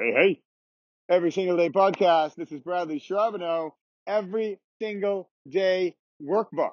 [0.00, 0.40] Hey, hey.
[1.10, 2.34] Every single day podcast.
[2.34, 3.74] This is Bradley Charbonneau.
[4.06, 6.70] Every single day workbook.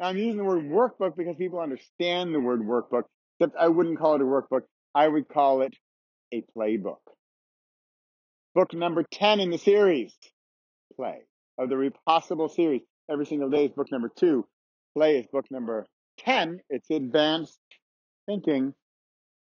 [0.00, 3.04] Now, I'm using the word workbook because people understand the word workbook,
[3.38, 4.62] except I wouldn't call it a workbook.
[4.96, 5.76] I would call it
[6.32, 6.98] a playbook.
[8.56, 10.12] Book number 10 in the series,
[10.96, 11.20] Play,
[11.56, 12.82] of the Repossible series.
[13.08, 14.44] Every single day is book number two.
[14.96, 15.86] Play is book number
[16.18, 16.58] 10.
[16.68, 17.60] It's advanced
[18.26, 18.74] thinking,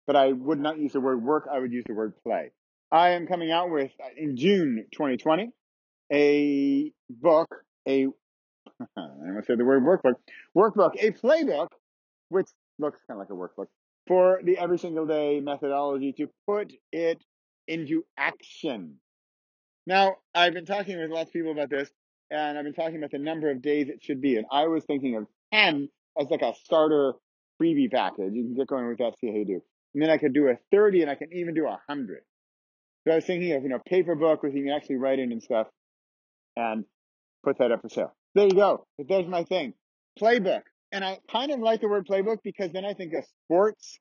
[0.06, 1.46] but I would not use the word work.
[1.52, 2.50] I would use the word play.
[2.90, 5.50] I am coming out with uh, in June 2020
[6.12, 7.48] a book,
[7.86, 8.06] a
[8.96, 10.14] I'm going to say the word workbook,
[10.56, 11.68] workbook, a playbook,
[12.28, 12.48] which
[12.78, 13.66] looks kind of like a workbook
[14.06, 17.22] for the every single day methodology to put it
[17.66, 18.94] into action.
[19.86, 21.90] Now, I've been talking with lots of people about this,
[22.30, 24.84] and I've been talking about the number of days it should be, and I was
[24.84, 27.14] thinking of 10 as like a starter
[27.60, 28.32] freebie package.
[28.32, 29.62] You can get going with that, see how you do.
[29.94, 32.20] And then I could do a 30, and I can even do a 100.
[33.08, 35.32] So I was thinking of, you know, paper book where you can actually write in
[35.32, 35.66] and stuff
[36.58, 36.84] and
[37.42, 38.14] put that up for sale.
[38.34, 38.86] There you go.
[38.98, 39.72] There's my thing.
[40.20, 40.60] Playbook.
[40.92, 43.98] And I kind of like the word playbook because then I think of sports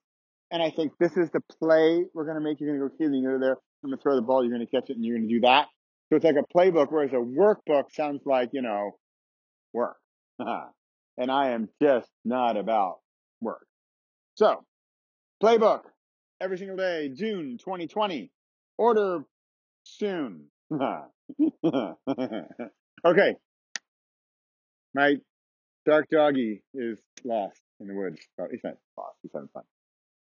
[0.52, 2.60] and I think this is the play we're going to make.
[2.60, 3.56] You're going to go here, you're there.
[3.82, 4.44] I'm going to throw the ball.
[4.44, 5.68] You're going to catch it and you're going to do that.
[6.10, 8.98] So it's like a playbook, whereas a workbook sounds like, you know,
[9.72, 9.96] work.
[10.40, 12.98] and I am just not about
[13.40, 13.68] work.
[14.36, 14.66] So
[15.42, 15.84] playbook
[16.42, 18.32] every single day, June 2020.
[18.78, 19.24] Order
[19.84, 20.46] soon.
[20.72, 21.02] okay.
[24.94, 25.16] My
[25.86, 28.20] dark doggy is lost in the woods.
[28.40, 29.16] Oh, he's not lost.
[29.22, 29.64] He's having fun.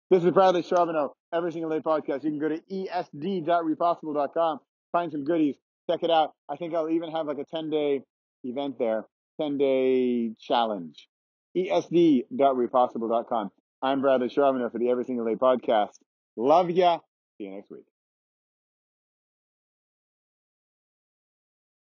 [0.10, 2.24] This is Bradley Charbonneau, Every Single Day Podcast.
[2.24, 4.60] You can go to esd.repossible.com,
[4.92, 5.56] find some goodies,
[5.90, 6.34] check it out.
[6.50, 8.02] I think I'll even have like a 10 day
[8.44, 9.06] event there,
[9.42, 11.08] 10 day challenge.
[11.58, 13.52] esd.repossible.com.
[13.82, 15.94] I'm Bradley Charbonneau for the Every Single Day Podcast.
[16.36, 17.00] Love ya.
[17.38, 17.86] See you next week.